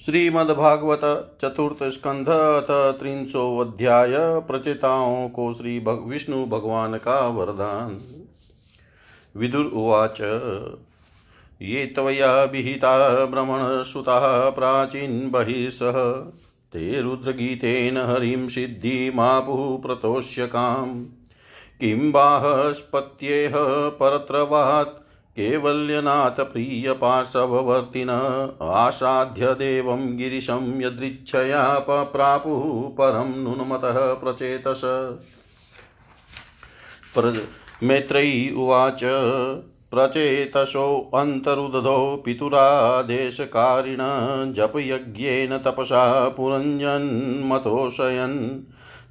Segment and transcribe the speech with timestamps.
[0.00, 1.00] श्रीमद्भागवत
[1.42, 8.00] चतुर्थ स्कंध अथ त्रिंशो अध्याय प्रचेताओं को श्री भग, विष्णु भगवान का वरदान।
[9.36, 10.20] विदुर उवाच
[11.62, 16.12] ये त्वया विहिता भ्रमणसुताः प्राचीन बहिषः
[16.72, 21.04] ते रुद्रगीतेन हरिं सिद्धिमापुः प्रतोष्यकाम्।
[21.80, 23.52] किं बाहस्पत्येह
[23.88, 25.01] परत्रवात् केवल्यनाथ
[26.40, 28.10] प्रियपाशववर्तिन
[28.62, 34.80] आसाध्य देवं गिरिशं यदृच्छया प्रापुः परं नुन्मतः प्रचेतस।
[37.82, 39.00] मैत्रेयी उवाच
[39.90, 43.98] प्रचेतसोऽन्तरुदधो पितुरादेशकारिण
[44.52, 48.62] जपयज्ञेन तपसा पुरञ्जन्मतोषयन्।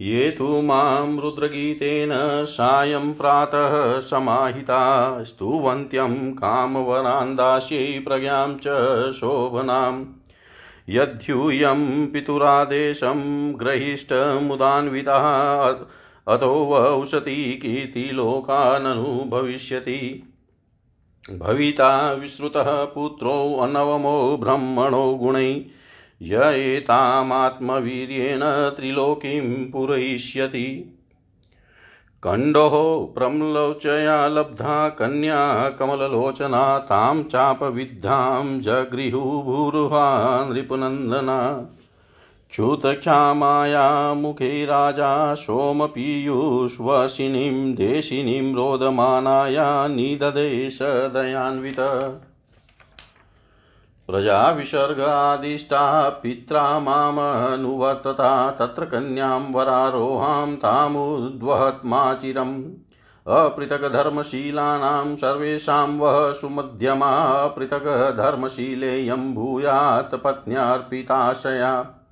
[0.00, 10.04] ये तु माँ रुद्रगीतेन सायं प्रातः समाहिता, स्तुवन्त्यं कामवरान्दास्यै प्रज्ञां च शोभनाम्।
[10.88, 15.22] यद्यूयं पितुरादेशं ग्रहीष्टमुदान्वितः
[16.28, 20.32] अतो वौषति कीर्तिलोकाननुभविष्यति
[21.30, 25.60] भविता विश्रुतः पुत्रोऽनवमो ब्रह्मणो गुणैः
[26.22, 30.92] य एतामात्मवीर्येण त्रिलोकीं पूरयिष्यति।
[32.22, 41.68] कण्डोः प्रम्लोचया लब्धा, कन्या कमललोचना, तां चापविद्धां जगृहुभूरुहा नृपनन्दना
[42.56, 51.76] च्युतक्षामाया मुखे राजा सोमपीयूष्वशिनीं देशिनीं, रोदमानाया निददेश दयान्वित
[54.06, 62.64] प्रजाविसर्गादिष्टा पित्रा मामनुवर्तता, तत्र कन्यां वरारोहां तामुद्वहत्माचिरम्।
[63.28, 72.02] अपृथक्धर्मशीलानां सर्वेषां वः सुमध्यमा पृथक्धर्मशीलेयं भूयात् पत्न्यार्पिताशया।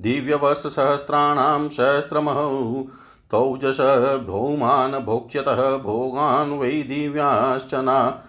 [0.00, 2.84] दिव्यवर्षसहस्राणां सहस्रमहौ
[3.30, 3.80] तौजस
[4.26, 8.24] भौमान् भोक्ष्यतः भोगान् वै दिव्याश्चना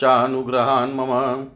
[0.00, 1.46] चानुग्रहान् मम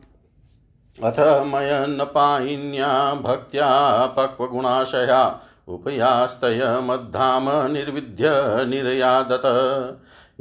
[1.03, 3.69] अथ मयन्नपायिन्या भक्त्या
[4.07, 8.31] पक्वगुणाशया उपयास्तयमद्धाम निर्विद्य
[8.65, 9.43] निर्यादत।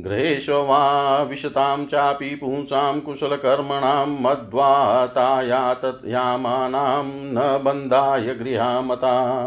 [0.02, 9.46] गृहेषु वा विशतां चापि पुंसां कुशलकर्मणां मद्वातायातयामानां न बन्धाय गृहामता।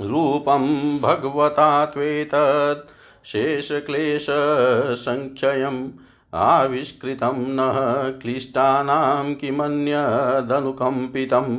[0.00, 5.88] रूपं भगवता त्वेतत् शेषक्लेशसङ्क्षयम्
[6.34, 11.58] आविष्कृतं नः क्लिष्टानां किमन्यदनुकम्पितम्।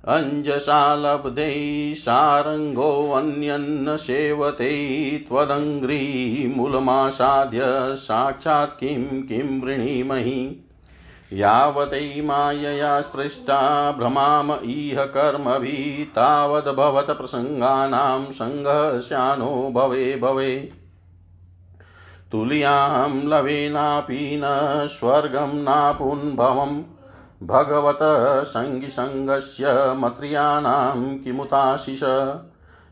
[0.08, 10.68] अञ्जसा लब्धे सारङ्गोऽन्यन्न सेवते त्वदङ्घ्रिमूलमासाद्य साक्षात् किं किं वृणीमहि?
[11.32, 20.72] यावतै मायया स्पृष्टा भ्रमाम इह कर्मभिः तावद्भवत प्रसङ्गानां सङ्घर्षानो भवे भवे।
[22.32, 26.82] तुल्यां लवेनापि न स्वर्गं नापुन्भवम्।
[27.42, 27.98] भगवत
[28.46, 32.00] सङ्गिसङ्गस्य मत्र्याणां किमुताशिष?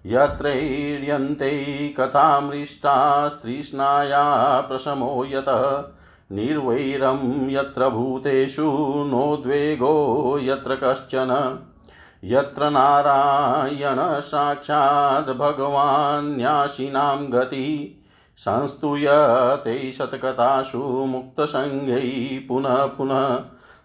[0.07, 5.85] यत्रैर्यन्ते कथामृष्टास्तृष्णाया प्रशमो यतः।
[6.33, 11.59] निर्वैरं यत्र भूतेषु नोद्वेगो यत्र कश्चन।
[12.25, 17.31] यत्र नारायण साक्षात् भगवान्याशिनां
[18.37, 23.45] संस्तूयते शतकथासु मुक्तसङ्गै पुनः पुनः।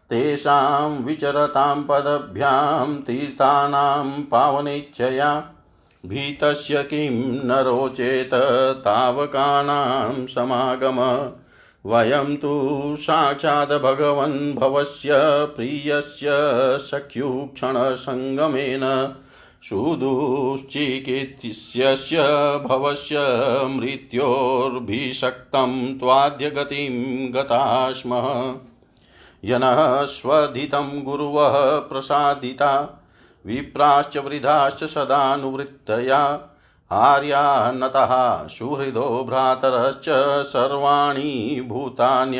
[0.09, 5.53] तेषां विचरतां पदभ्यां तीर्थानां पावनेच्छया
[6.05, 8.29] भीतस्य किं न रोचेत
[8.85, 11.29] तावकानां समागम।
[11.85, 15.09] वयं तु साक्षात् भगवन् भवस्य
[15.55, 16.27] प्रियस्य
[16.79, 19.15] सख्युक्षणसङ्गमेन
[19.63, 22.17] सुदुश्चिकित्स्यस्य
[22.65, 23.17] भवस्य
[23.69, 28.68] मृत्योर्भिषक्तं त्वाद्यगतिं गता स्मः
[29.45, 33.03] यनः स्वधितं गुरुवः प्रसादिता,
[33.45, 36.41] विप्राश्च वृद्धाश्च सदानुवृत्तया
[36.91, 40.05] आर्या नतः सुहृदो भ्रातरश्च
[40.47, 42.39] सर्वाणि भूतान्य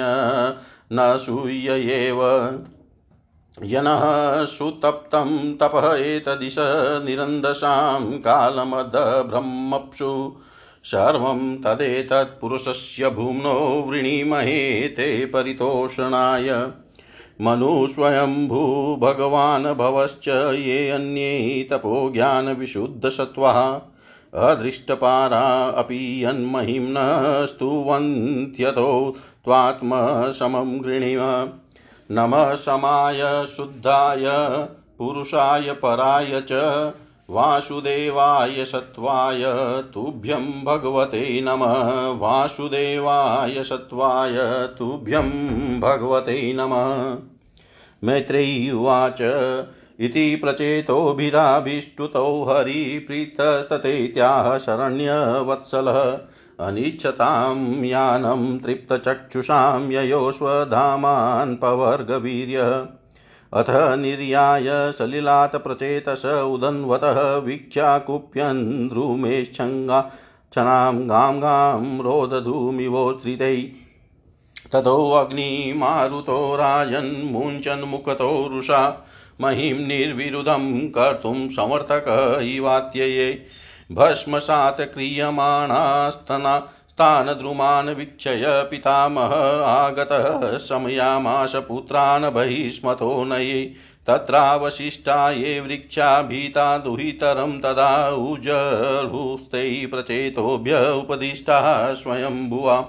[0.93, 2.23] सूय एव।
[3.63, 6.55] यनः सुतप्तं तपः एतदिश
[7.05, 10.35] निरन्दशां कालमदब्रह्मप्सु
[10.83, 16.71] सर्वं तदेतत्पुरुषस्य भूम्नो वृणीमहे ते परितोषणाय।
[17.41, 23.81] मनुस्वयंभू भगवान् भवश्च ये अन्ये तपोज्ञानविशुद्धसत्त्वाः
[24.49, 26.95] अदृष्टपारा अपि यन्महिम्न
[27.45, 29.15] स्तुवन्त्यतो
[29.45, 31.49] त्वात्मसमं गृणीम।
[32.11, 34.25] नमः समाय शुद्धाय
[34.97, 36.93] पुरुषाय पराय च
[37.29, 39.43] वासुदेवाय सत्त्वाय
[39.93, 44.37] तुभ्यं भगवते नमः। वासुदेवाय सत्त्वाय
[44.79, 45.29] तुभ्यं
[45.79, 47.28] भगवते नमः।
[48.03, 49.21] मैत्रेयी उवाच।
[49.99, 56.19] इति प्रचेतोभिराभिष्टुतो हरिप्रीतस्ततेत्याह शरण्यवत्सलः।
[56.67, 62.87] अनिच्छतां यानं तृप्तचक्षुषां ययोष्वधामान् पवर्गवीर्यः।
[63.53, 70.11] अथ निर्याय सलिलात् प्रचेतस उदन्वतः वीक्ष्याकुप्यन् द्रुमेच्छङ्गा
[70.49, 73.71] क्षणां गां गां रोदधूमिवोत्थितै।
[74.73, 79.05] ततोऽग्निमारुतो राजन्मुञ्चन्मुखतो रुषा
[79.41, 82.05] महिं निर्विरुदं कर्तुं समर्थक
[82.43, 83.45] इवात्यये।
[83.91, 86.59] भस्मसात् क्रियमाणास्तना
[86.99, 92.25] तान् द्रुमान् वीक्षय पितामह आगतः शमयामाश पुत्रान्
[93.25, 93.73] नये।
[94.07, 102.87] तत्रावशिष्टा ये वृक्षा भीता दुहितरं तदा उजरुस्तैः प्रचेतोभ्य उपदिष्टाः स्वयंभुवा।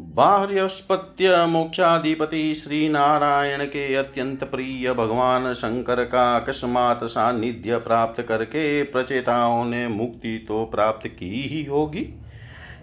[0.00, 9.64] बाह्यस्पत्य मोक्षाधिपति श्री नारायण के अत्यंत प्रिय भगवान शंकर का अकस्मात सानिध्य प्राप्त करके प्रचेताओं
[9.64, 12.08] ने मुक्ति तो प्राप्त की ही होगी।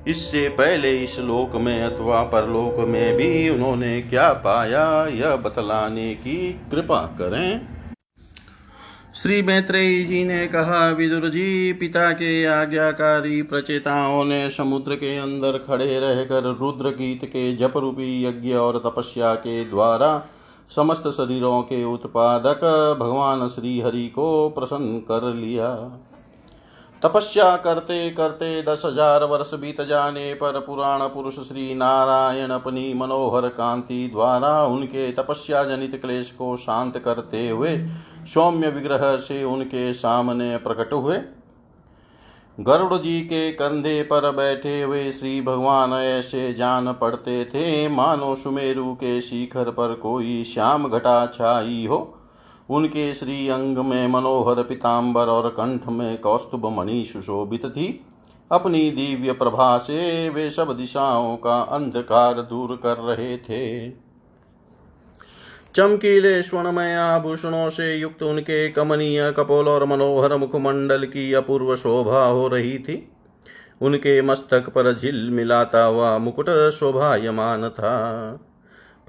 [0.08, 6.53] इससे पहले इस लोक में अथवा परलोक में भी उन्होंने क्या पाया, यह बतलाने की
[6.72, 7.68] कृपा करें।
[9.15, 15.58] श्री मैत्रेयी जी ने कहा, विदुर जी, पिता के आज्ञाकारी प्रचेताओं ने समुद्र के अंदर
[15.58, 20.25] खड़े रहकर रुद्र गीत के जप रूपी यज्ञ और तपस्या के द्वारा
[20.75, 22.62] समस्त शरीरों के उत्पादक
[23.00, 25.70] भगवान श्री हरि को प्रसन्न कर लिया।
[27.01, 33.48] तपस्या करते करते दस हज़ार वर्ष बीत जाने पर पुराण पुरुष श्री नारायण अपनी मनोहर
[33.50, 37.77] कांति द्वारा उनके तपस्या जनित क्लेश को शांत करते हुए
[38.27, 41.18] सौम्य विग्रह से उनके सामने प्रकट हुए।
[42.58, 48.94] गरुड़ जी के कंधे पर बैठे हुए श्री भगवान ऐसे जान पड़ते थे, मानो सुमेरु
[48.94, 52.18] के शिखर पर कोई श्याम घटा छाई हो।
[52.69, 58.05] उनके श्री अंग में मनोहर पिताम्बर और कंठ में कौस्तुभ मणि सुशोभित थी।
[58.51, 63.89] अपनी दिव्य प्रभा से वे सब दिशाओं का अंधकार दूर कर रहे थे।
[65.75, 72.47] चमकीले स्वर्णमय आभूषणों से युक्त उनके कमनीय कपोल और मनोहर मुखमंडल की अपूर्व शोभा हो
[72.47, 73.11] रही थी।
[73.81, 77.95] उनके मस्तक पर झिल मिलाता हुआ मुकुट शोभायमान था।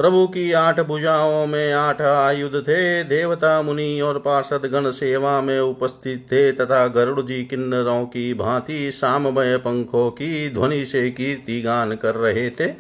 [0.01, 5.61] प्रभु की आठ भुजाओं में आठ आयुध थे, देवता, मुनि और पार्षद गण सेवा में
[5.61, 11.97] उपस्थित थे, तथा गरुड़ जी किन्नरों की भांति साममय पंखों की ध्वनि से कीर्ति गान
[11.97, 12.73] कर रहे थे।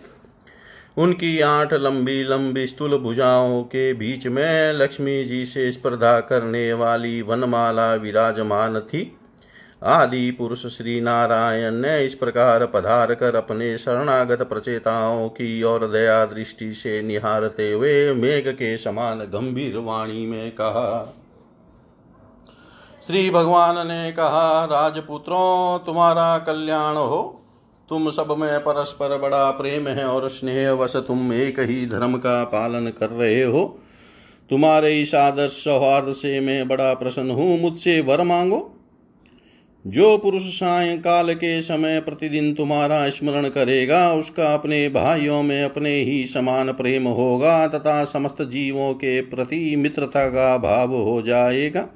[0.97, 7.23] उनकी आठ लंबी लंबी स्थूल भुजाओं के बीच में लक्ष्मी जी से स्पर्धा करने वाली
[7.23, 9.17] वनमाला विराजमान थी।
[9.82, 16.25] आदि पुरुष श्री नारायण ने इस प्रकार पधार कर अपने शरणागत प्रचेताओं की और दया
[16.25, 21.14] दृष्टि से निहारते हुए मेघ के समान गंभीर वाणी में कहा,
[23.06, 27.37] श्री भगवान ने कहा, राजपुत्रों, तुम्हारा कल्याण हो।
[27.88, 32.44] तुम सब में परस्पर बड़ा प्रेम है और स्नेह वश तुम एक ही धर्म का
[32.44, 33.80] पालन कर रहे हो।
[34.50, 38.76] तुम्हारे इस आदर्श सौहार्द से मैं बड़ा प्रसन्न हूँ। मुझसे वर मांगो।
[39.87, 46.26] जो पुरुष सायंकाल के समय प्रतिदिन तुम्हारा स्मरण करेगा, उसका अपने भाइयों में अपने ही
[46.26, 51.88] समान प्रेम होगा, तथा समस्त जीवों के प्रति मित्रता का भाव हो जाएगा।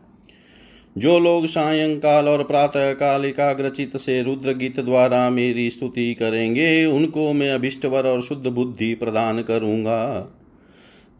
[0.98, 7.32] जो लोग सायंकाल और प्रातः काल एकाग्रचित से रुद्र गीत द्वारा मेरी स्तुति करेंगे, उनको
[7.32, 10.30] मैं अभिष्टवर और शुद्ध बुद्धि प्रदान करूँगा।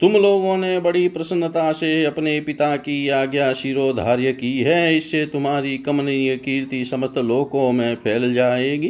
[0.04, 5.78] तुम लोगों ने बड़ी प्रसन्नता से अपने पिता की आज्ञा शिरोधार्य की है, इससे तुम्हारी
[5.78, 8.88] कमनीय कीर्ति समस्त लोकों में फैल जाएगी।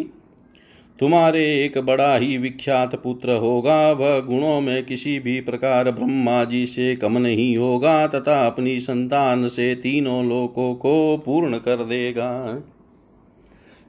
[0.99, 6.66] तुम्हारे एक बड़ा ही विख्यात पुत्र होगा, वह गुणों में किसी भी प्रकार ब्रह्मा जी
[6.66, 12.62] से कम नहीं होगा, तथा अपनी संतान से तीनों लोकों को पूर्ण कर देगा।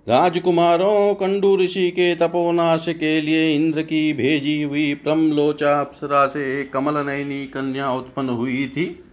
[0.08, 6.98] राजकुमारों, कंडू ऋषि के तपोनाश के लिए इंद्र की भेजी हुई प्रमलोचा अप्सरा से कमल
[7.06, 9.06] नयनी कन्या उत्पन्न हुई थी।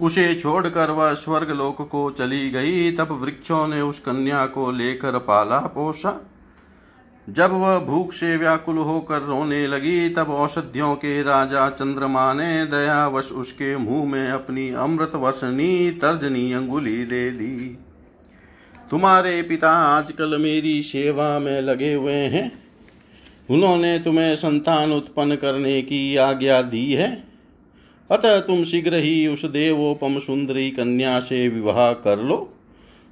[0.00, 5.18] उसे छोड़कर वह स्वर्ग लोक को चली गई, तब वृक्षों ने उस कन्या को लेकर
[5.18, 6.20] पाला पोषा
[7.28, 13.32] जब वह भूख से व्याकुल होकर रोने लगी, तब औषधियों के राजा चंद्रमा ने दयावश
[13.32, 17.78] उसके मुँह में अपनी अमृत वर्षणी तर्जनी अंगुली दे दी।
[18.92, 22.52] तुम्हारे पिता आजकल मेरी सेवा में लगे हुए हैं।
[23.50, 27.24] उन्होंने तुम्हें संतान उत्पन्न करने की आज्ञा दी है।
[28.10, 32.52] अतः तुम शीघ्र ही उस देवोपम सुंदरी कन्या से विवाह कर लो।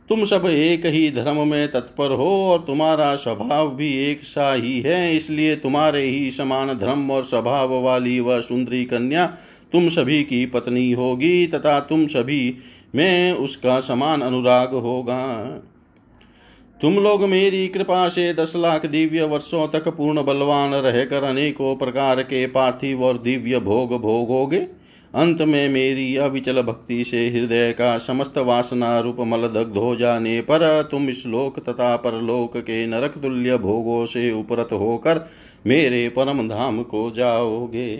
[0.09, 4.81] तुम सब एक ही धर्म में तत्पर हो और तुम्हारा स्वभाव भी एक सा ही
[4.81, 9.27] है। इसलिए तुम्हारे ही समान धर्म और स्वभाव वाली वह वा सुंदरी कन्या
[9.73, 12.57] तुम सभी की पत्नी होगी तथा तुम सभी
[12.95, 15.63] में उसका समान अनुराग होगा।
[16.81, 22.23] तुम लोग मेरी कृपा से दस लाख दिव्य वर्षों तक पूर्ण बलवान रहकर अनेकों प्रकार
[22.23, 24.59] के पार्थिव और दिव्य भोग भोगोगे।
[25.15, 30.41] अंत में मेरी अविचल भक्ति से हृदय का समस्त वासना रूप मल दग्ध हो जाने
[30.41, 35.27] पर तुम इस लोक तथा परलोक के नरक तुल्य भोगों से उपरत होकर
[35.67, 37.97] मेरे परम धाम को जाओगे।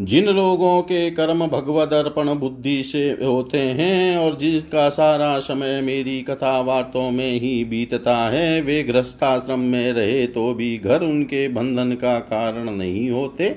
[0.00, 6.20] जिन लोगों के कर्म भगवद अर्पण बुद्धि से होते हैं और जिसका सारा समय मेरी
[6.22, 11.92] कथा वार्तों में ही बीतता है, वे गृहस्थाश्रम में रहे तो भी घर उनके बंधन
[11.92, 13.48] का कारण नहीं होते।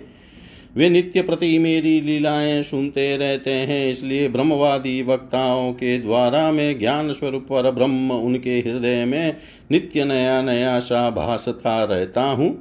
[0.76, 7.12] वे नित्य प्रति मेरी लीलाएँ सुनते रहते हैं, इसलिए ब्रह्मवादी वक्ताओं के द्वारा मैं ज्ञान
[7.12, 9.38] स्वरूप पर ब्रह्म उनके हृदय में
[9.72, 12.52] नित्य नया नया सा भासता रहता हूँ।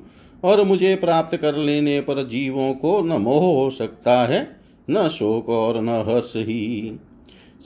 [0.44, 4.56] और मुझे प्राप्त कर लेने पर जीवों को न मोह हो सकता है,
[4.90, 7.00] न शोक और न हर्ष ही।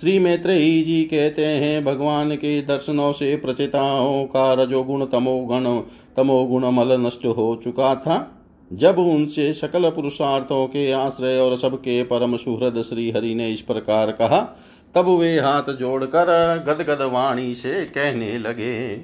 [0.00, 5.81] श्री मैत्रेयी जी कहते हैं, भगवान के दर्शनों से प्रचेताओं का रजोगुण तमोगुण
[6.16, 8.40] तमोगुण मल नष्ट हो चुका था।
[8.73, 14.12] जब उनसे सकल पुरुषार्थों के आश्रय और सबके परम सुहृद श्री हरि ने इस प्रकार
[14.12, 14.59] कहा,
[14.95, 16.26] तब वे हाथ जोड़कर
[16.69, 18.97] गदगद वाणी से कहने लगे।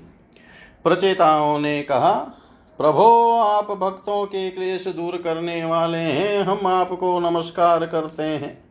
[0.85, 2.37] प्रचेताओं ने कहा
[2.81, 8.65] प्रभो, आप भक्तों के क्लेश दूर करने वाले हैं। हम आपको नमस्कार करते हैं।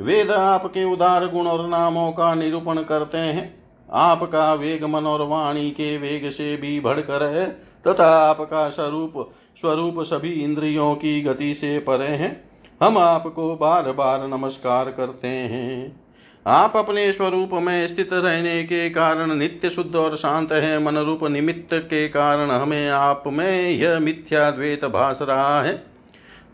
[0.00, 5.70] वेद आपके उदार गुण और नामों का निरूपण करते हैं। आपका वेग मन और वाणी
[5.70, 7.50] के वेग से भी बढ़कर है,
[7.88, 12.50] तथा आपका स्वरूप स्वरूप सभी इंद्रियों की गति से परे हैं।
[12.82, 16.01] हम आपको बार बार नमस्कार करते हैं।
[16.46, 21.24] आप अपने स्वरूप में स्थित रहने के कारण नित्य शुद्ध और शांत है मन रूप
[21.24, 25.84] निमित्त के कारण हमें आप में यह मिथ्या द्वेत भास रहा है।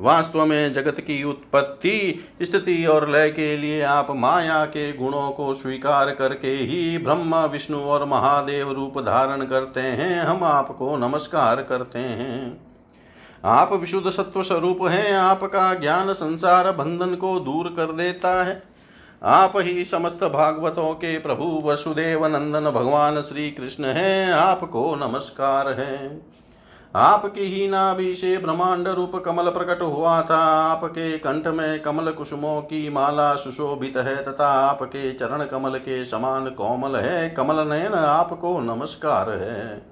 [0.01, 5.55] वास्तव में जगत की उत्पत्ति, स्थिति और लय के लिए आप माया के गुणों को
[5.55, 11.99] स्वीकार करके ही ब्रह्मा, विष्णु और महादेव रूप धारण करते हैं, हम आपको नमस्कार करते
[11.99, 12.61] हैं।
[13.45, 18.78] आप विशुद्ध सत्व स्वरूप हैं, आपका ज्ञान संसार बंधन को दूर कर देता है।
[19.23, 26.23] आप ही समस्त भागवतों के प्रभु वसुदेव नंदन भगवान श्री कृष्ण हैं, आपको नमस्कार है।
[26.97, 32.61] आपकी ही नाभि से ब्रह्मांड रूप कमल प्रकट हुआ था, आपके कंठ में कमल कुसुमों
[32.63, 38.61] की माला सुशोभित है तथा आपके चरण कमल के समान कोमल है। कमल नयन, आपको
[38.61, 39.88] नमस्कार है।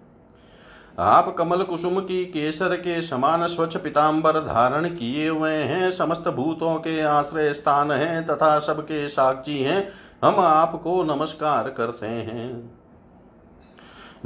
[0.98, 6.76] आप कमल कुसुम की केसर के समान स्वच्छ पिताम्बर धारण किए हुए हैं, समस्त भूतों
[6.76, 9.88] के आश्रय स्थान हैं तथा सबके साक्षी हैं,
[10.24, 12.70] हम आपको नमस्कार करते हैं।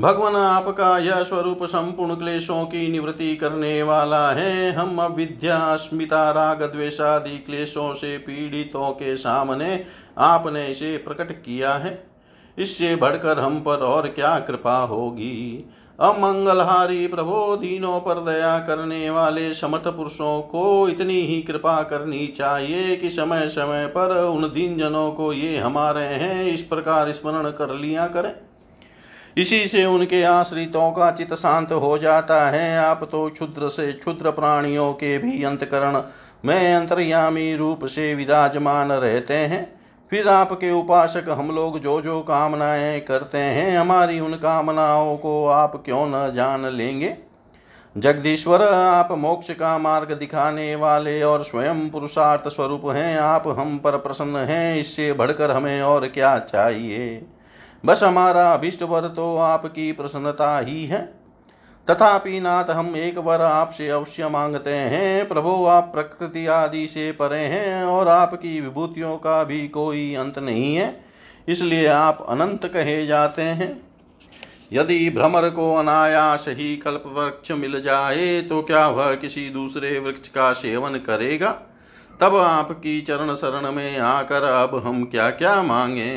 [0.01, 6.63] भगवान आपका यह स्वरूप संपूर्ण क्लेशों की निवृत्ति करने वाला है। हम अविद्या, अस्मिता, राग
[6.63, 9.85] द्वेषादि क्लेशों से पीड़ितों के सामने
[10.19, 12.07] आपने इसे प्रकट किया है।
[12.59, 15.71] इससे बढ़कर हम पर और क्या कृपा होगी?
[16.01, 22.97] अमंगलहारी प्रभो, दीनों पर दया करने वाले समर्थ पुरुषों को इतनी ही कृपा करनी चाहिए
[22.97, 27.75] कि समय समय पर उन दीन जनों को ये हमारे हैं, इस प्रकार स्मरण कर
[27.75, 28.33] लिया करें।
[29.37, 34.31] इसी से उनके आश्रितों का चित शांत हो जाता है। आप तो क्षुद्र से क्षुद्र
[34.31, 36.03] प्राणियों के भी अंतकरण
[36.45, 39.80] में अंतर्यामी रूप से विराजमान रहते हैं।
[40.11, 45.83] फिर आपके उपासक हम लोग जो जो कामनाएँ करते हैं, हमारी उन कामनाओं को आप
[45.85, 47.17] क्यों न जान लेंगे?
[47.99, 53.93] जगदीश्वर, आप मोक्ष का मार्ग दिखाने वाले और स्वयं पुरुषार्थ स्वरूप हैं, आप हम पर
[53.93, 57.27] प्रसन्न हैं, इससे बढ़कर हमें और क्या चाहिए?
[57.87, 61.20] बस हमारा अभिष्ट वर तो आपकी प्रसन्नता ही है।
[61.89, 67.39] तथापि नाथ हम एक वर आपसे अवश्य मांगते हैं, प्रभु आप प्रकृति आदि से परे
[67.39, 71.05] हैं और आपकी विभूतियों का भी कोई अंत नहीं है,
[71.49, 73.71] इसलिए आप अनंत कहे जाते हैं।
[74.73, 80.29] यदि भ्रमर को अनायास ही कल्प वृक्ष मिल जाए तो क्या वह किसी दूसरे वृक्ष
[80.29, 81.51] का सेवन करेगा?
[82.21, 86.11] तब आपकी चरण शरण में आकर अब हम क्या क्या मांगे?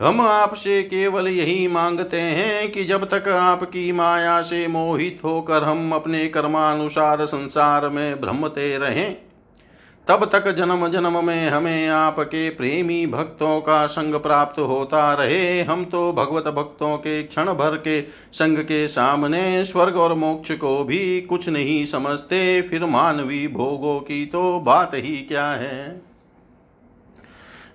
[0.00, 5.92] हम आपसे केवल यही मांगते हैं कि जब तक आपकी माया से मोहित होकर हम
[5.92, 9.16] अपने कर्मानुसार संसार में भ्रमते रहें,
[10.08, 15.84] तब तक जन्म जन्म में हमें आपके प्रेमी भक्तों का संग प्राप्त होता रहे। हम
[15.84, 18.00] तो भगवत भक्तों के क्षण भर के
[18.32, 24.24] संग के सामने स्वर्ग और मोक्ष को भी कुछ नहीं समझते। फिर मानवी भोगों की
[24.26, 26.07] तो बात ही क्या है?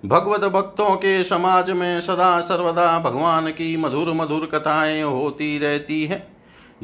[0.05, 6.27] भगवत भक्तों के समाज में सदा सर्वदा भगवान की मधुर मधुर कथाएँ होती रहती है।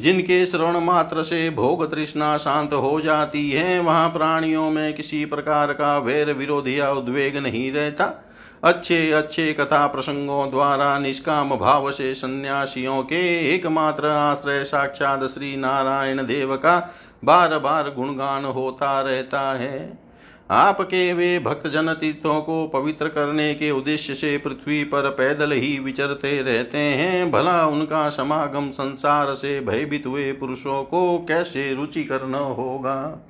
[0.00, 5.72] जिनके श्रवण मात्र से भोग तृष्णा शांत हो जाती है, वहाँ प्राणियों में किसी प्रकार
[5.72, 8.24] का वैर विरोध या उद्वेग नहीं रहता।
[8.64, 16.26] अच्छे अच्छे कथा प्रसंगों द्वारा निष्काम भाव से सन्यासियों के एकमात्र आश्रय साक्षात श्री नारायण
[16.26, 20.09] देव का बार बार गुणगान होता रहता है।
[20.50, 26.42] आपके वे भक्तजन तीर्थों को पवित्र करने के उद्देश्य से पृथ्वी पर पैदल ही विचरते
[26.42, 33.26] रहते हैं। भला उनका समागम संसार से भयभीत हुए पुरुषों को कैसे रुचि करना होगा?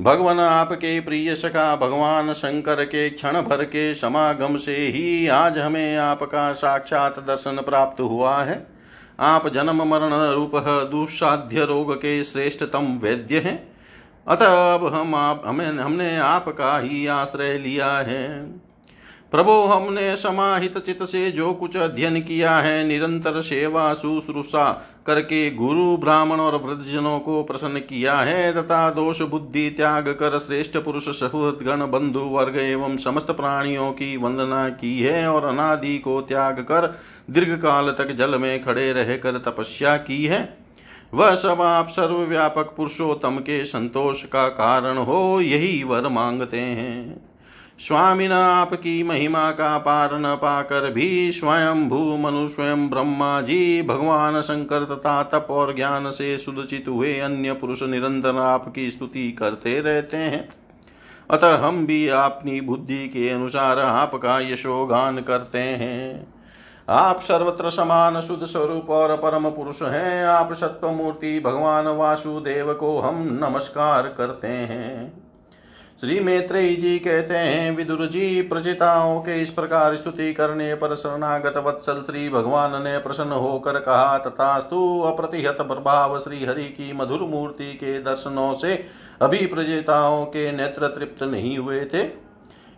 [0.00, 5.96] भगवान आपके प्रिय सखा, भगवान शंकर के क्षण भर के समागम से ही आज हमें
[5.96, 8.66] आपका साक्षात दर्शन प्राप्त हुआ है।
[9.20, 10.52] आप जन्म मरण रूप
[10.90, 13.73] दुस्साध्य रोग के श्रेष्ठतम वैद्य हैं।
[14.28, 18.42] अतः अब हम आप, हमें, हमने आपका ही आश्रय लिया है।
[19.30, 25.96] प्रभु, हमने समाहित चित से जो कुछ अध्ययन किया है, निरंतर सेवा, शुश्रूषा करके गुरु,
[25.96, 31.62] ब्राह्मण और वृद्धजनों को प्रसन्न किया है, तथा दोष, बुद्धि, त्याग कर श्रेष्ठ पुरुष सहुत
[31.62, 36.98] गण, बंधु, वर्ग एवं समस्त प्राणियों की वंदना की है और अनादि को त्याग कर
[37.30, 40.63] दीर्घ काल तक जल में खड़े रहकर तपस्या की है।
[41.14, 47.30] वह सब आप सर्वव्यापक पुरुषोत्तम के संतोष का कारण हो, यही वर मांगते हैं।
[47.78, 54.40] स्वामी आपकी महिमा का पार न पाकर भी स्वयं भू मनु स्वयं ब्रह्मा जी, भगवान
[54.40, 60.16] शंकर तथा तप और ज्ञान से सुदचित हुए अन्य पुरुष निरंतर आपकी स्तुति करते रहते
[60.16, 60.48] हैं।
[61.30, 66.33] अतः हम भी अपनी बुद्धि के अनुसार आपका यशोगान करते हैं।
[66.88, 72.98] आप सर्वत्र समान शुद्ध स्वरूप और परम पुरुष हैं। आप सत्व मूर्ति भगवान वासुदेव को
[72.98, 75.12] हम नमस्कार करते हैं।
[76.00, 81.56] श्री मैत्रेयी जी कहते हैं, विदुर जी प्रचिताओं के इस प्रकार स्तुति करने पर शरणागत
[81.56, 87.20] वत्सल श्री भगवान ने प्रसन्न होकर कहा तथा स्तु अप्रतिहत प्रभाव श्री हरि की मधुर
[87.20, 88.74] मूर्ति के दर्शनों से
[89.22, 92.08] अभी प्रजेताओं के नेत्र तृप्त नहीं हुए थे।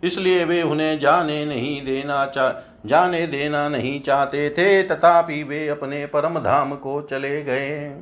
[0.03, 2.49] इसलिए वे उन्हें जाने नहीं देना चा
[2.87, 7.95] जाने देना नहीं चाहते थे, तथापि वे अपने परम धाम को चले गए।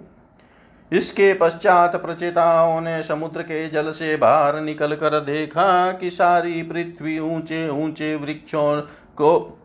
[0.92, 7.18] इसके पश्चात प्रचेताओं ने समुद्र के जल से बाहर निकल कर देखा कि सारी पृथ्वी
[7.20, 8.82] ऊँचे ऊँचे वृक्षों
[9.18, 9.60] को,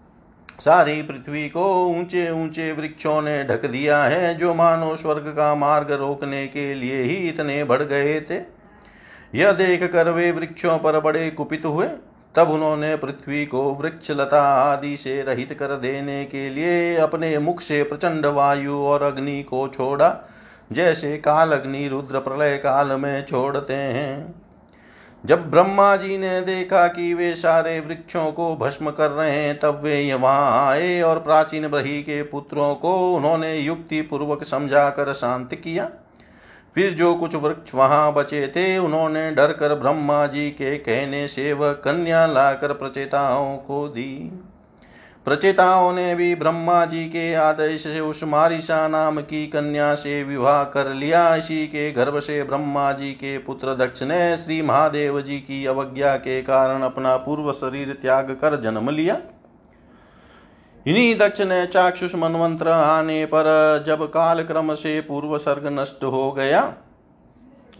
[0.61, 5.93] सारी पृथ्वी को ऊँचे ऊँचे वृक्षों ने ढक दिया है, जो मानो स्वर्ग का मार्ग
[5.93, 8.41] रोकने के लिए ही इतने बढ़ गए थे।
[9.35, 11.89] यह देख कर वे वृक्षों पर बड़े कुपित हुए।
[12.35, 17.61] तब उन्होंने पृथ्वी को वृक्ष लता आदि से रहित कर देने के लिए अपने मुख
[17.61, 20.17] से प्रचंड वायु और अग्नि को छोड़ा,
[20.73, 24.35] जैसे काल अग्नि रुद्र प्रलय काल में छोड़ते हैं।
[25.27, 29.81] जब ब्रह्मा जी ने देखा कि वे सारे वृक्षों को भस्म कर रहे हैं, तब
[29.85, 35.55] वे वहाँ आए और प्राचीन ब्रही के पुत्रों को उन्होंने युक्ति पूर्वक समझा कर शांत
[35.55, 35.91] किया।
[36.75, 41.53] फिर जो कुछ वृक्ष वहाँ बचे थे, उन्होंने डर कर ब्रह्मा जी के कहने से
[41.53, 44.41] वह कन्या लाकर प्रचेताओं को दी।
[45.25, 50.63] प्रचेताओं ने भी ब्रह्मा जी के आदेश से उस मारिशा नाम की कन्या से विवाह
[50.65, 55.39] कर लिया। इसी के गर्भ से ब्रह्मा जी के पुत्र दक्ष ने श्री महादेव जी
[55.39, 59.17] की अवज्ञा के कारण अपना पूर्व शरीर त्याग कर जन्म लिया।
[60.87, 66.31] इन्हीं दक्ष ने चाक्षुष मनमंत्र आने पर जब काल क्रम से पूर्व सर्ग नष्ट हो
[66.33, 66.63] गया,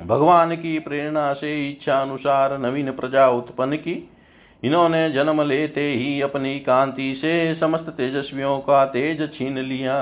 [0.01, 3.97] भगवान की प्रेरणा से इच्छा अनुसार नवीन प्रजा उत्पन्न की।
[4.63, 9.97] इन्होंने जन्म लेते ही अपनी कांति से समस्त तेजस्वियों का तेज छीन लिया।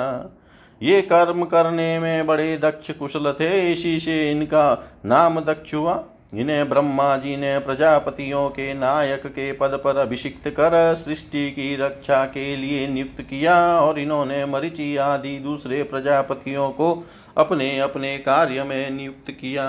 [0.81, 5.95] ये कर्म करने में बड़े दक्ष कुशल थे, इसी से इनका नाम दक्ष हुआ।
[6.35, 12.25] इन्हें ब्रह्मा जी ने प्रजापतियों के नायक के पद पर अभिषिक्त कर सृष्टि की रक्षा
[12.25, 16.93] के लिए नियुक्त किया और इन्होंने मरिचि आदि दूसरे प्रजापतियों को
[17.37, 19.67] अपने अपने कार्य में नियुक्त किया।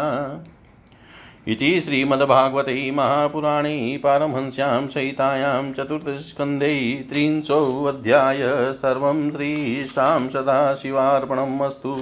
[1.47, 6.75] इति श्रीमद्भागवते महापुराणे पारमहंस्यां सहितायां चतुर्थस्कन्धे
[7.09, 8.41] त्रिंशोऽध्याय
[8.73, 11.99] सर्वं श्रीशां सदाशिवार्पणम् अस्तु।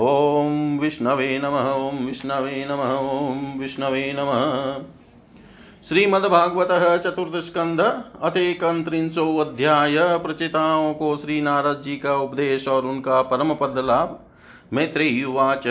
[0.00, 4.82] ॐ विष्णवे नमः ॐ विष्णवे नमः ॐ विष्णवे नमः।
[5.88, 6.68] श्रीमद्भागवत
[7.04, 13.78] चतुर्थ स्कंध अतेकंत्रिंशो अध्याय प्रचिताओं को श्री नारद जी का उपदेश और उनका परम पद
[13.84, 14.18] लाभ
[14.72, 15.66] मैत्रेयुवाच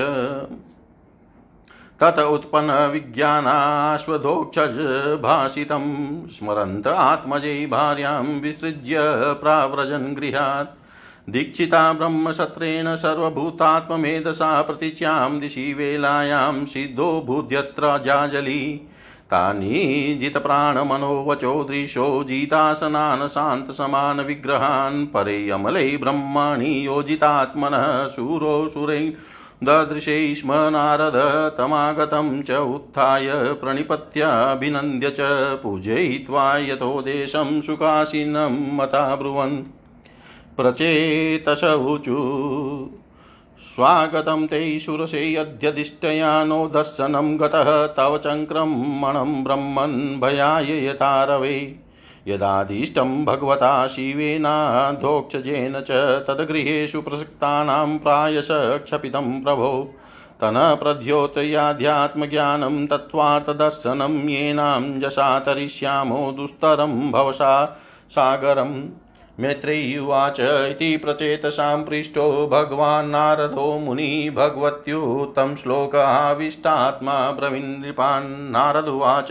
[2.00, 4.78] तत उत्पन्नविज्ञानाश्वधोक्षज
[5.22, 5.84] भाषितं
[6.30, 8.98] स्मरन्त आत्मजै भार्यां विसृज्य
[9.42, 10.87] प्राव्रजन् गृहात्।
[11.30, 18.62] दीक्षिता ब्रह्मसत्रेण सर्वभूतात्ममेधसा प्रतीच्यां दिशि वेलायां सिद्धो भूद्यत्र जाजली।
[19.32, 29.14] तानि जितप्राणमनोवचो दृशो जितासनान् शान्तसमानविग्रहान् परे अमलै ब्रह्माणि योजितात्मनः शूरो सुरै
[29.64, 31.18] ददृशे स्म नारद
[31.58, 35.28] तमागतं च उत्थाय प्रणिपत्याभिनन्द्य च
[35.64, 39.58] पूजयित्वा यतो देशं सुखासीनं मता ब्रुवन्
[40.58, 42.18] प्रचेतस ऊचु
[43.76, 51.76] स्वागतं ते सुरसे यद्यधिष्ठयानो दर्शनं गतः तव चङ्क्रमणं ब्रह्मन् भयाय यतारवे।
[52.28, 59.94] यदादिष्टं भगवता शिवेनाधोक्षजेन च तद्गृहेषु प्रसक्तानां प्रायश क्षपितं प्रभो।
[60.42, 69.07] तनप्रद्योतयाध्यात्मज्ञानं तत्त्वार्थदर्शनं येनां जशा तरिष्यामो दुस्तरं भवसा सागरम्।
[69.40, 79.28] मैत्रेयुवाच इति प्रचेतसां पृष्टो भगवान् नारदो मुनि भगवत्युत्तम श्लोक आविष्टात्मा ब्रवीन्नृपान् नारदुवाच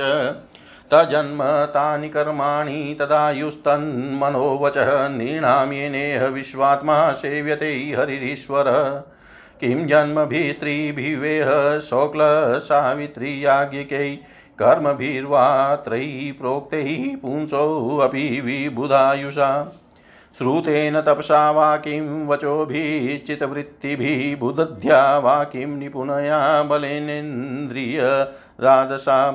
[0.94, 8.64] तजन्म तानि कर्माणि, तदायुस्तन्मनोवचः नृणाम्येनेह विश्वात्मा सेव्यते हरिरीश्वर।
[9.60, 14.18] किं जन्मभिस्त्रीभिवेह शौक्लसावित्र्याज्ञिकै
[14.58, 19.72] कर्मभिर्वा त्रयी प्रोक्तैः पुंसोऽपि विबुधायुषा।
[20.38, 29.30] श्रुतेन तपसा वा किं वचोभिश्चितवृत्तिभिः बुदध्या वा किं निपुणया बलेनेन्द्रियराधसा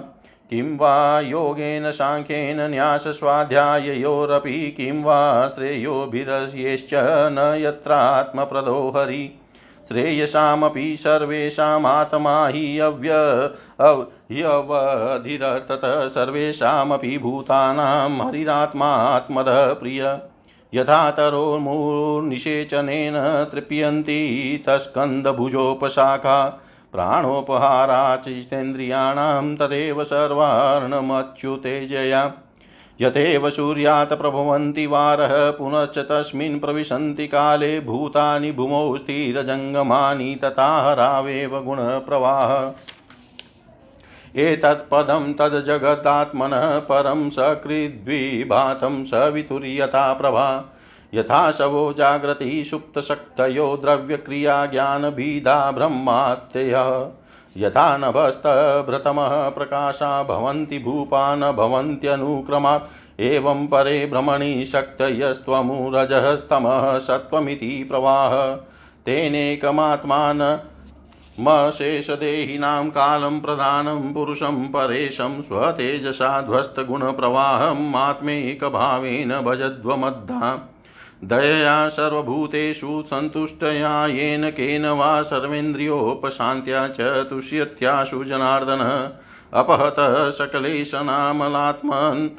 [0.49, 9.39] किं वा योगेन साङ्ख्येन न्यासस्वाध्याययोरपि, किं वा श्रेयोभिरयेश्च न यत्रात्मप्रदो हरि
[9.87, 13.11] श्रेयसामपि सर्वेषामात्मा हि अव्य
[14.31, 20.19] ह्यवधिरर्थत सर्वेषामपि भूतानां हरिरात्मात्मदः प्रिय।
[20.73, 32.33] यथा तरोर्मुनिषेचनेन तृप्यन्ति तस्कन्दभुजोपशाखा प्राणोपहाराचितेन्द्रियाणां तदेव सर्वार्णमच्युतेजया।
[33.01, 42.75] यथेव सूर्यात् प्रभवन्ति वारः, पुनश्च तस्मिन् प्रविशन्ति काले भूतानि, भूमौ स्थिरजङ्गमानि तथा हरावेव गुणप्रवाह।
[44.35, 50.75] एतत्पदं तज्जगदात्मनः परं सकृद्विभातं सवितुर्यथा प्रभा।
[51.13, 57.07] यथा शवो जाग्रति सुप्तशक्तयो द्रव्यक्रियाज्ञानभीदा ब्रह्मात्ययः
[57.57, 68.55] यथा नभस्तभृतमः प्रकाशा भवन्ति भूपा न भवन्त्यनुक्रमात्। एवं परे भ्रमणि शक्तयस्त्वमुरजस्तमः सत्त्वमिति प्रवाह।
[69.05, 70.59] तेनेकमात्मान
[71.41, 80.71] मशेषदेहिनां कालं प्रधानं पुरुषं परेशं स्वतेजसा ध्वस्तगुणप्रवाहम् आत्मैकभावेन भजध्वमद्धा।
[81.23, 89.11] दयया सर्वभूतेषु सन्तुष्टया येन केन वा सर्वेन्द्रियोपशान्त्या च तुष्यत्याशु जनार्दन।
[89.53, 92.29] अपहतः सकलेशनामलात्मन्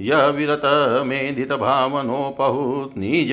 [0.00, 3.32] यविरतमेधितभावनोपहुत्। निज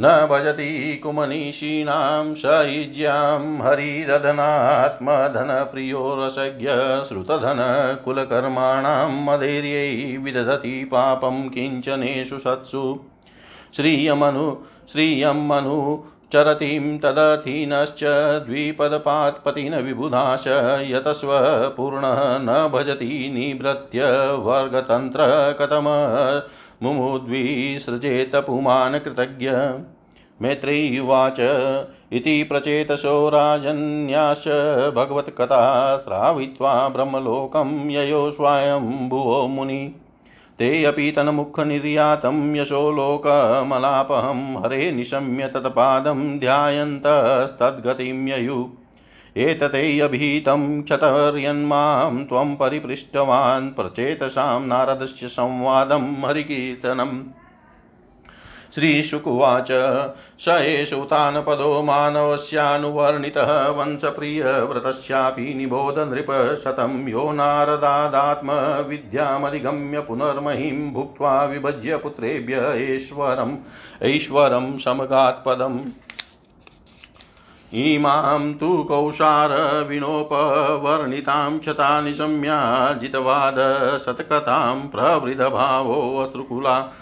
[0.00, 6.68] न भजति कुमनीषीणां सयुज्यां हरिरधनात्मधनप्रियो रसज्ञ
[7.08, 13.00] श्रुतधनकुलकर्माणां मधैर्यै विदधति पापं किञ्चनेषु सत्सु।
[13.76, 14.56] श्रियमनु
[14.92, 18.04] श्रियं मनु चरतीं तदर्थीनश्च
[18.46, 20.44] द्विपदपात्पतिन विबुधाश
[20.90, 21.28] यतस्व
[21.76, 24.02] पूर्णः न भजति निभृत्य
[24.38, 25.20] वर्गतन्त्र
[25.60, 25.86] कथम
[26.82, 29.50] मुमुद्विसृजेत पुमान् कृतज्ञ।
[30.42, 31.40] मैत्रेयुवाच
[32.12, 34.48] इति प्रचेतसो राजन्याश्च
[34.96, 39.94] भगवत्कथा श्रावित्वा ब्रह्मलोकं ययो स्वायम्भुवो मुनि।
[40.60, 48.68] ते अपि तन्मुखनिर्यातं यशो लोकमलापहं हरे निशम्य तत्पादं ध्यायन्तस्तद्गतिं ययु।
[49.36, 57.22] एततेऽभिहितं क्षतर्यन्मां त्वं परिपृष्टवान् प्रचेतसां नारदस्य संवादं हरिकीर्तनम्।
[58.74, 59.68] श्रीशुकुवाच।
[60.38, 66.26] स एष उतानपदो मानवस्यानुवर्णितः वंशप्रियव्रतस्यापि निबोध नृप
[67.08, 73.56] यो नारदादात्मविद्यामधिगम्य पुनर्महिं भुक्त्वा विभज्य पुत्रेभ्य ऐश्वरम्,
[74.02, 75.80] ऐश्वरं समगात्पदम्।
[77.74, 83.54] इमां तु कौशारविणोपवर्णितां क्षता निशम्या जितवाद
[84.06, 86.92] शतकथां प्रवृधभावोऽश्रुकुला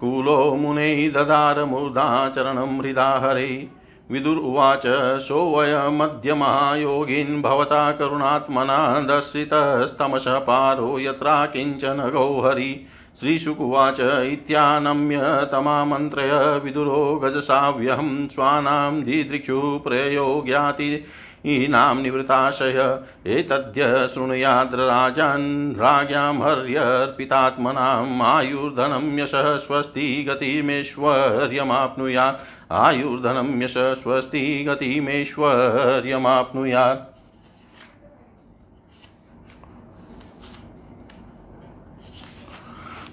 [0.00, 3.68] कुलो मुने ददार मुदाचरणं हृदा हरे
[4.12, 4.82] विदुर्वाच
[5.20, 12.86] सोऽयमध्यमा योगिन् भवता करुणात्मना दर्शितस्तमसः पारो यत्रा किंचन गौहरि।
[13.20, 15.18] श्रीशुकुवाच, इत्यानम्य
[15.52, 21.04] तमामन्त्रय विदुरो गजसाव्यहं स्वानां दिदृक्षु प्रयोग्याति
[21.48, 37.15] नाम निवृताशय। एतद्य शृणुयाद्रराजान् राज्ञां हर्यर्पितात्मनाम् आयुर्धनं यशः स्वस्ति गतिमेश्वर्यमाप्नुयात्। आयुर्धनं यशः स्वस्ति गतिमेश्वर्यमाप्नुयात्।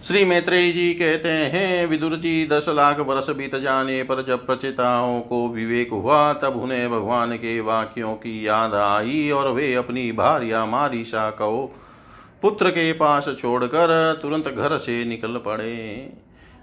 [0.07, 5.21] श्री मैत्रेय जी कहते हैं, विदुर जी, दस लाख वर्ष बीत जाने पर जब प्रचेताओं
[5.21, 10.65] को विवेक हुआ, तब उन्हें भगवान के वाक्यों की याद आई और वे अपनी भार्या
[10.65, 11.75] मारिशा को
[12.41, 16.13] पुत्र के पास छोड़कर तुरंत घर से निकल पड़े।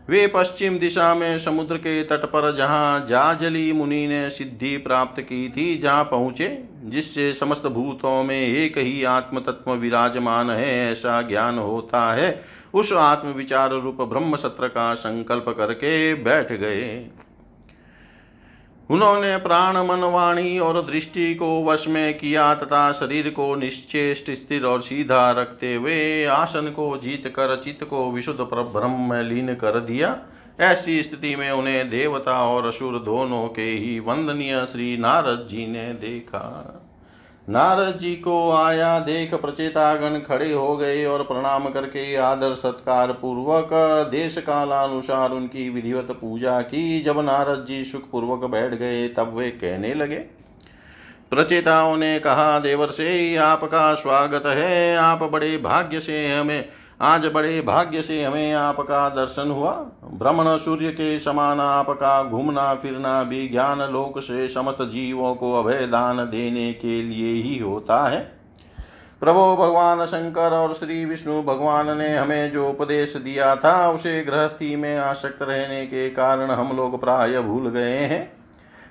[0.08, 5.48] वे पश्चिम दिशा में समुद्र के तट पर जहाँ जाजली मुनि ने सिद्धि प्राप्त की
[5.48, 11.58] थी, जहाँ पहुँचे, जिससे समस्त भूतों में एक ही आत्म तत्व विराजमान है, ऐसा ज्ञान
[11.58, 17.10] होता है। उस आत्म विचार रूप ब्रह्म सत्र का संकल्प करके बैठ गए।
[18.90, 24.64] उन्होंने प्राण, मन, वाणी और दृष्टि को वश में किया तथा शरीर को निश्चेष्ट, स्थिर
[24.64, 29.80] और सीधा रखते हुए आसन को जीत कर, चित्त को विशुद्ध ब्रह्म में लीन कर
[29.80, 30.18] दिया।
[30.60, 35.92] ऐसी स्थिति में उन्हें देवता और असुर दोनों के ही वंदनीय श्री नारद जी ने
[35.92, 36.46] देखा।
[37.48, 43.70] नारद जी को आया, देख प्रचेतागण खड़े हो गए और प्रणाम करके आदर सत्कार पूर्वक
[44.10, 49.50] देश कालानुसार उनकी विधिवत पूजा की। जब नारद जी सुख पूर्वक बैठ गए, तब वे
[49.50, 50.18] कहने लगे,
[51.30, 56.68] प्रचेताओं ने कहा देवर से आपका स्वागत है। आप बड़े भाग्य से हमें
[57.02, 59.72] आज बड़े भाग्य से हमें आपका दर्शन हुआ।
[60.04, 65.86] भ्रमण सूर्य के समान आपका घूमना फिरना भी ज्ञान लोक से समस्त जीवों को अभय
[65.86, 68.20] दान देने के लिए ही होता है।
[69.20, 74.76] प्रभो भगवान शंकर और श्री विष्णु भगवान ने हमें जो उपदेश दिया था, उसे गृहस्थी
[74.76, 78.39] में आसक्त रहने के कारण हम लोग प्राय भूल गए हैं।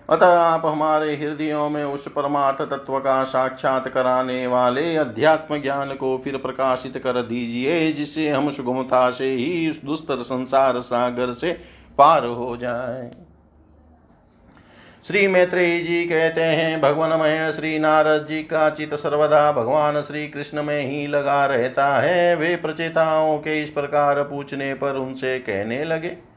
[0.09, 6.17] अतः आप हमारे हृदयों में उस परमार्थ तत्व का साक्षात कराने वाले अध्यात्म ज्ञान को
[6.17, 11.51] फिर प्रकाशित कर दीजिए, जिससे हम सुगमता से ही उस दुस्तर संसार सागर से
[11.97, 13.11] पार हो जाए।
[15.07, 20.27] श्री मैत्रेय जी कहते हैं भगवान भगवानमय श्री नारद जी का चित सर्वदा भगवान श्री
[20.27, 25.83] कृष्ण में ही लगा रहता है। वे प्रचेताओं के इस प्रकार पूछने पर उनसे कहने
[25.83, 26.28] लगे।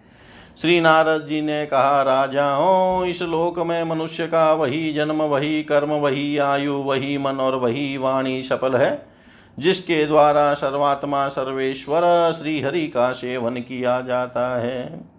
[0.61, 5.89] श्री नारद जी ने कहा राजाओं इस लोक में मनुष्य का वही जन्म, वही कर्म,
[5.89, 9.07] वही आयु, वही मन और वही वाणी सफल है,
[9.59, 15.12] जिसके द्वारा सर्वात्मा, सर्वेश्वर श्री हरि का सेवन किया जाता है।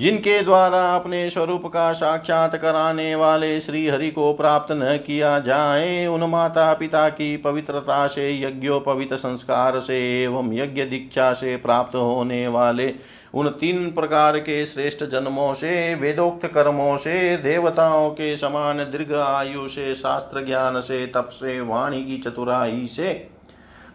[0.00, 6.06] जिनके द्वारा अपने स्वरूप का साक्षात कराने वाले श्री हरि को प्राप्त न किया जाए,
[6.06, 12.48] उन माता पिता की पवित्रता से, यज्ञोपवित संस्कार से एवं यज्ञ दीक्षा से प्राप्त होने
[12.48, 12.94] वाले
[13.34, 19.68] उन तीन प्रकार के श्रेष्ठ जन्मों से, वेदोक्त कर्मों से, देवताओं के समान दीर्घ आयु
[19.68, 23.35] से शास्त्र ज्ञान से, तप से, वाणी की चतुराई से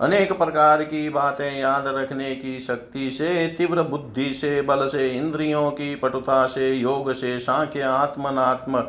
[0.02, 5.72] अनेक प्रकार की बातें याद रखने की शक्ति से, तीव्र बुद्धि से, बल से, इंद्रियों
[5.72, 8.84] की पटुता से, योग से, सांख्य, आत्मनात्म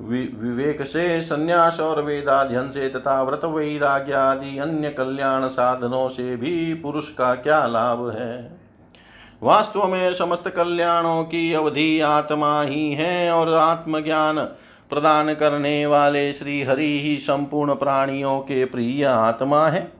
[0.00, 6.74] विवेक से, संन्यास और वेदाध्यन से तथा व्रत, वैराग्य आदि अन्य कल्याण साधनों से भी
[6.74, 8.58] पुरुष का क्या लाभ है?
[9.42, 14.40] वास्तव में समस्त कल्याणों की अवधि आत्मा ही है और आत्मज्ञान
[14.90, 19.95] प्रदान करने वाले श्री हरि ही संपूर्ण प्राणियों के प्रिय आत्मा है।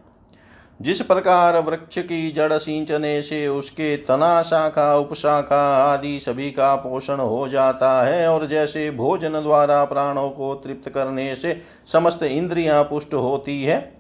[0.81, 7.17] जिस प्रकार वृक्ष की जड़ सिंचने से उसके तना शाखा, उपशाखा आदि सभी का पोषण
[7.17, 11.61] हो जाता है और जैसे भोजन द्वारा प्राणों को तृप्त करने से
[11.93, 13.97] समस्त इंद्रियाँ पुष्ट होती है,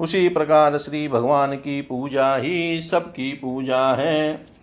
[0.00, 4.57] उसी प्रकार श्री भगवान की पूजा ही सबकी पूजा है।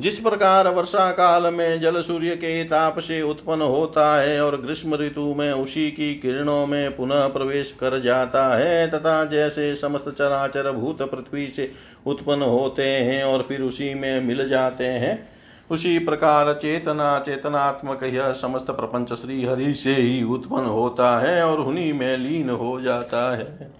[0.00, 4.94] जिस प्रकार वर्षा काल में जल सूर्य के ताप से उत्पन्न होता है और ग्रीष्म
[4.94, 10.70] ऋतु में उसी की किरणों में पुनः प्रवेश कर जाता है, तथा जैसे समस्त चराचर
[10.72, 11.70] भूत पृथ्वी से
[12.06, 15.28] उत्पन्न होते हैं और फिर उसी में मिल जाते हैं,
[15.70, 21.60] उसी प्रकार चेतना चेतनात्मक यह समस्त प्रपंच श्री हरि से ही उत्पन्न होता है और
[21.60, 23.72] उन्हीं में लीन हो जाता है।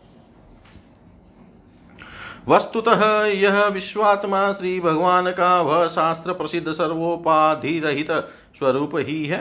[2.49, 8.11] वस्तुतः यह विश्वात्मा श्री भगवान का वह शास्त्र प्रसिद्ध सर्वोपाधि रहित
[8.59, 9.41] स्वरूप ही है।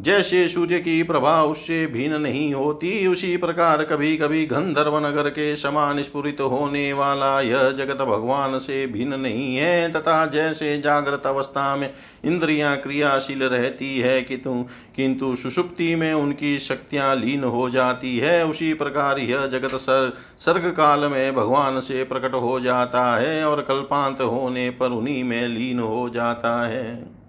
[0.00, 5.56] जैसे सूर्य की प्रभा उससे भिन्न नहीं होती उसी प्रकार कभी कभी गंधर्व नगर के
[5.56, 11.76] समान स्फुरित होने वाला यह जगत भगवान से भिन्न नहीं है तथा जैसे जागृत अवस्था
[11.76, 14.62] में इंद्रियाँ क्रियाशील रहती है कि तुम
[14.96, 20.70] किंतु सुषुप्ति में उनकी शक्तियाँ लीन हो जाती है उसी प्रकार यह जगत सर, सर्ग
[20.76, 25.78] काल में भगवान से प्रकट हो जाता है और कल्पांत होने पर उन्हीं में लीन
[25.78, 27.21] हो जाता है।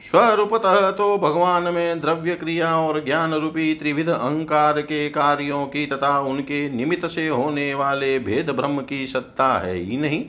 [0.00, 6.20] स्वरूपतः तो भगवान में द्रव्य क्रिया और ज्ञान रूपी त्रिविध अहंकार के कार्यों की तथा
[6.20, 10.24] उनके निमित्त से होने वाले भेद ब्रह्म की सत्ता है ही नहीं।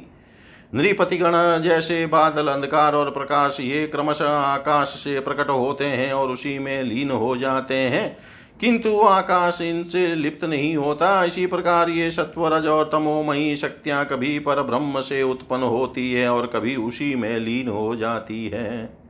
[0.76, 6.60] नृपतिगण जैसे बादल अंधकार और प्रकाश, ये क्रमशः आकाश से प्रकट होते हैं और उसी
[6.60, 8.18] में लीन हो जाते हैं।
[8.62, 14.62] किंतु आकाश इनसे लिप्त नहीं होता। इसी प्रकार ये सत्वरज और तमोमयी शक्तियाँ कभी पर
[14.62, 19.07] ब्रह्म से उत्पन्न होती है और कभी उसी में लीन हो जाती है।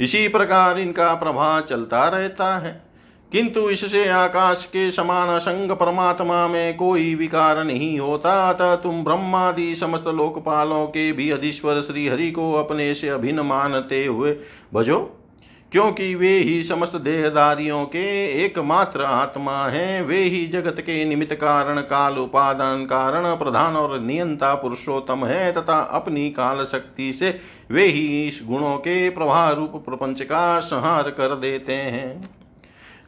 [0.00, 2.82] इसी प्रकार इनका प्रभाव चलता रहता है।
[3.32, 9.74] किंतु इससे आकाश के समान असंग परमात्मा में कोई विकार नहीं होता, अतः तुम ब्रह्मादि
[9.74, 14.36] समस्त लोकपालों के भी अधीश्वर श्री हरि को अपने से अभिन्न मानते हुए
[14.74, 15.23] भजो।
[15.74, 18.04] क्योंकि वे ही समस्त देहदारियों के
[18.44, 24.54] एकमात्र आत्मा हैं, वे ही जगत के निमित्त कारण, काल, उपादान कारण, प्रधान और नियंता
[24.54, 30.22] पुरुषोत्तम है, तथा अपनी काल शक्ति से वे ही इस गुणों के प्रवाह रूप प्रपंच
[30.22, 32.43] का संहार कर देते हैं।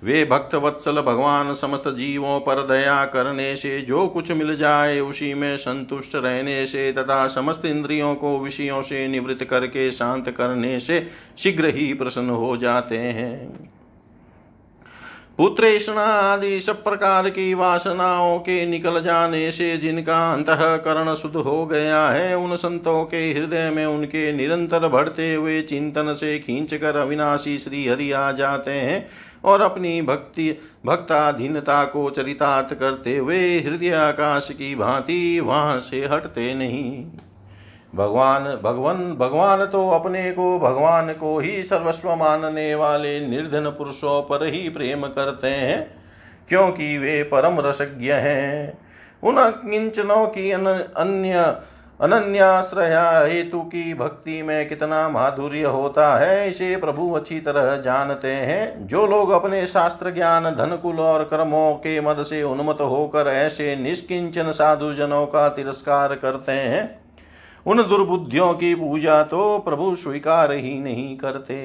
[0.02, 5.34] वे भक्त वत्सल भगवान समस्त जीवों पर दया करने से जो कुछ मिल जाए, उसी
[5.34, 11.06] में संतुष्ट रहने से तथा समस्त इंद्रियों को विषयों से निवृत्त करके शांत करने से
[11.38, 13.70] शीघ्र ही प्रसन्न हो जाते हैं।
[15.38, 22.08] पुत्रेषणा आदि सब प्रकार की वासनाओं के निकल जाने से जिनका अंतकरण शुद्ध हो गया
[22.08, 27.58] है, उन संतों के हृदय में उनके निरंतर बढ़ते हुए चिंतन से खींच कर अविनाशी
[27.58, 29.08] श्री हरि आ जाते हैं।
[29.46, 30.50] और अपनी भक्ति,
[30.86, 37.04] भक्ताधीनता को चरितार्थ करते हुए हृदय आकाश की भांति वहाँ से हटते नहीं।
[37.94, 44.44] भगवान भगवान भगवान तो अपने को, भगवान को ही सर्वस्व मानने वाले निर्धन पुरुषों पर
[44.44, 45.86] ही प्रेम करते हैं,
[46.48, 48.78] क्योंकि वे परम रसज्ञ हैं।
[49.22, 51.44] उन किंचनों की अन्य
[52.00, 58.86] अनन्याश्रया हेतु की भक्ति में कितना माधुर्य होता है, इसे प्रभु अच्छी तरह जानते हैं।
[58.86, 63.74] जो लोग अपने शास्त्र ज्ञान धन कुल और कर्मों के मद से उन्मत होकर ऐसे
[63.76, 66.98] निष्किंचन साधुजनों का तिरस्कार करते हैं,
[67.66, 71.56] उन दुर्बुद्धियों की पूजा तो प्रभु स्वीकार ही नहीं करते।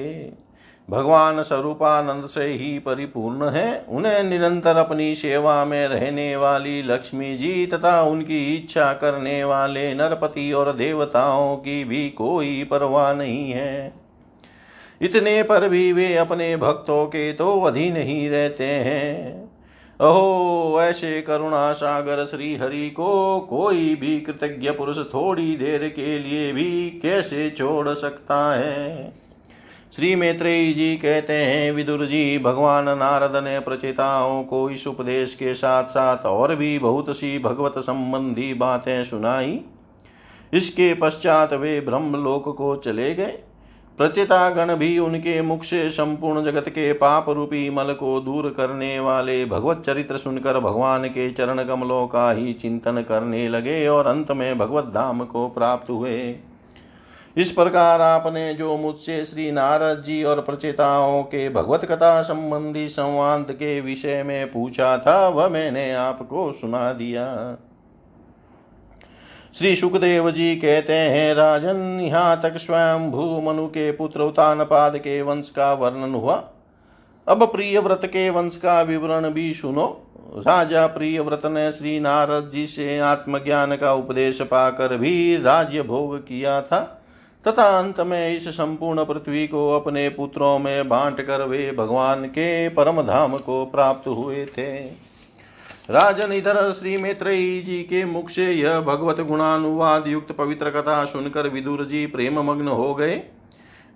[0.90, 7.66] भगवान स्वरूपानंद से ही परिपूर्ण है। उन्हें निरंतर अपनी सेवा में रहने वाली लक्ष्मी जी
[7.66, 13.92] तथा उनकी इच्छा करने वाले नरपति और देवताओं की भी कोई परवाह नहीं है।
[15.02, 19.42] इतने पर भी वे अपने भक्तों के तो अधीन ही रहते हैं।
[20.00, 26.52] अहो, ऐसे करुणा सागर श्री हरि को कोई भी कृतज्ञ पुरुष थोड़ी देर के लिए
[26.52, 29.21] भी कैसे छोड़ सकता है?
[29.92, 35.54] श्री मैत्रेयी जी कहते हैं, विदुर जी, भगवान नारद ने प्रचेताओं को इस उपदेश के
[35.54, 39.60] साथ साथ और भी बहुत सी भगवत संबंधी बातें सुनाई।
[40.52, 43.38] इसके पश्चात वे ब्रह्मलोक को चले गए।
[43.98, 49.44] प्रचितागण भी उनके मुख से संपूर्ण जगत के पाप रूपी मल को दूर करने वाले
[49.44, 54.58] भगवत चरित्र सुनकर भगवान के चरण कमलों का ही चिंतन करने लगे और अंत में
[54.58, 56.18] भगवत धाम को प्राप्त हुए।
[57.36, 63.46] इस प्रकार आपने जो मुझसे श्री नारद जी और प्रचेताओं के भगवत कथा संबंधी संवाद
[63.50, 67.56] के विषय में पूछा था, वह मैंने आपको सुना दिया।
[69.58, 75.22] श्री सुखदेव जी कहते हैं, राजन, यहाँ तक स्वयं भू मनु के पुत्र उतानपाद के
[75.22, 76.42] वंश का वर्णन हुआ।
[77.28, 79.86] अब प्रिय व्रत के वंश का विवरण भी सुनो।
[80.36, 86.18] राजा प्रिय व्रत ने श्री नारद जी से आत्मज्ञान का उपदेश पाकर भी राज्य भोग
[86.18, 86.98] किया था।
[87.46, 92.68] तथा अंत में इस संपूर्ण पृथ्वी को अपने पुत्रों में बांट कर वे भगवान के
[92.68, 94.72] परम धाम को प्राप्त हुए थे।
[95.90, 101.48] राजन इधर श्री मैत्रेयी जी के मुख से यह भगवत गुणानुवाद युक्त पवित्र कथा सुनकर
[101.48, 103.22] विदुर जी प्रेम मग्न हो गए।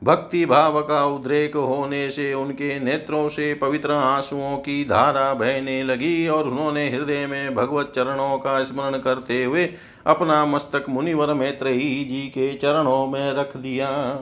[0.05, 6.29] भक्ति भाव का उद्रेक होने से उनके नेत्रों से पवित्र आंसुओं की धारा बहने लगी
[6.29, 9.75] और उन्होंने हृदय में भगवत चरणों का स्मरण करते हुए
[10.07, 14.19] अपना मस्तक मुनिवर मैत्रेयी जी के चरणों में रख दिया।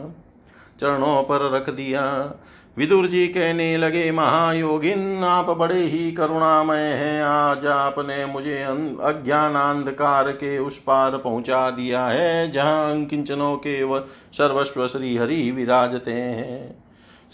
[0.81, 2.33] चरणों पर रख दिया।
[2.79, 8.63] विदुर जी कहने लगे, महायोगिन, आप बड़े ही करुणामय हैं। आज आपने मुझे
[9.03, 14.01] अज्ञान अंधकार के उस पार पहुँचा दिया है, जहाँ अंकिंचनों के
[14.33, 16.85] सर्वस्व श्री हरि विराजते हैं।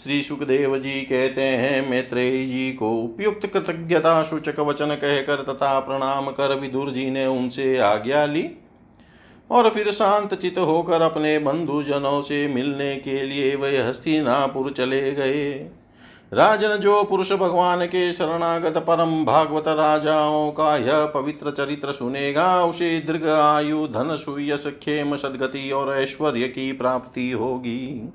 [0.03, 6.31] श्री सुखदेव जी कहते हैं, मैत्रेय जी को उपयुक्त कृतज्ञता सूचक वचन कहकर तथा प्रणाम
[6.31, 8.49] कर विदुर जी ने उनसे आज्ञा ली।
[9.51, 15.53] और फिर शांत चित होकर अपने बंधुजनों से मिलने के लिए वे हस्तिनापुर चले गए।
[16.33, 22.99] राजन जो पुरुष भगवान के शरणागत परम भागवत राजाओं का यह पवित्र चरित्र सुनेगा, उसे
[22.99, 28.13] दीर्घ आयु, धन सुयस खेम सदगति और ऐश्वर्य की प्राप्ति होगी।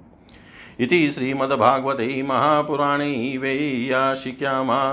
[0.81, 4.93] इति श्रीमद्भागवते महापुराणे वेयाशिक्यामा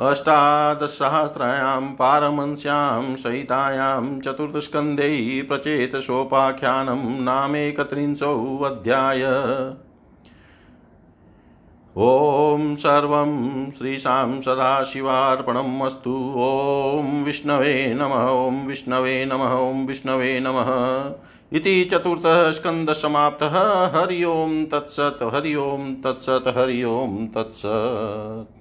[0.00, 9.22] अष्टादशसहस्रायां पारमंस्यां सहितायां चतुर्थस्कन्धे प्रचेतसोपाख्यानं नामेकत्रिंशोऽध्याय
[11.96, 21.84] ॐ सर्वं श्रीशां सदाशिवार्पणम् अस्तु। ॐ विष्णवे नमः, ॐ विष्णवे नमः, ॐ विष्णवे नमः। इति
[21.84, 28.57] चतुर्थः स्कन्दसमाप्तः। हरि ओं तत्सत्, हरि ओं तत्सत्, हरि ओं तत्सत्।